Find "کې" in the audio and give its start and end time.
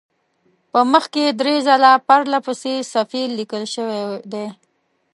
1.13-1.25